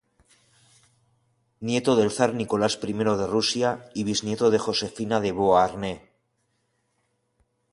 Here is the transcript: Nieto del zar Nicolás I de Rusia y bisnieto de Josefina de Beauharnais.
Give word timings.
Nieto 1.67 1.91
del 1.99 2.09
zar 2.15 2.31
Nicolás 2.39 2.75
I 2.93 2.93
de 3.19 3.27
Rusia 3.35 3.69
y 3.93 4.03
bisnieto 4.07 4.49
de 4.49 4.57
Josefina 4.65 5.19
de 5.19 5.31
Beauharnais. 5.31 6.01